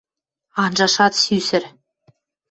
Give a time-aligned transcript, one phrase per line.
[0.63, 1.63] Анжашат сӱсӹр.